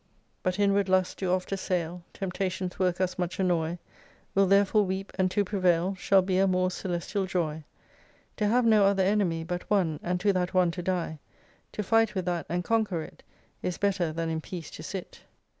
'95 0.43 0.55
3 0.55 0.63
But 0.63 0.63
inward 0.65 0.89
lusts 0.89 1.13
do 1.13 1.31
oft 1.31 1.51
assail, 1.51 2.01
Temptations 2.11 2.79
work 2.79 2.99
us 2.99 3.19
much 3.19 3.39
annoy: 3.39 3.77
We'll 4.33 4.47
therefore 4.47 4.81
weep, 4.81 5.11
and 5.13 5.29
to 5.29 5.45
prevail 5.45 5.93
Shall 5.93 6.23
be 6.23 6.39
a 6.39 6.47
more 6.47 6.71
celestial 6.71 7.27
joy. 7.27 7.65
To 8.37 8.47
have 8.47 8.65
no 8.65 8.83
other 8.85 9.03
enemy 9.03 9.43
But 9.43 9.69
one; 9.69 9.99
and 10.01 10.19
to 10.21 10.33
that 10.33 10.55
one 10.55 10.71
to 10.71 10.81
die: 10.81 11.19
To 11.73 11.83
fight 11.83 12.15
with 12.15 12.25
that 12.25 12.47
and 12.49 12.63
conquer 12.63 13.03
it. 13.03 13.21
Is 13.61 13.77
better 13.77 14.11
than 14.11 14.29
in 14.31 14.41
peace 14.41 14.71
to 14.71 14.81
sit. 14.81 15.21